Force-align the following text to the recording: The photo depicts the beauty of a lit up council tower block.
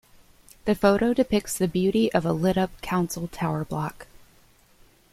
The 0.65 0.73
photo 0.73 1.13
depicts 1.13 1.55
the 1.55 1.67
beauty 1.67 2.11
of 2.11 2.25
a 2.25 2.33
lit 2.33 2.57
up 2.57 2.71
council 2.81 3.27
tower 3.27 3.63
block. 3.63 4.07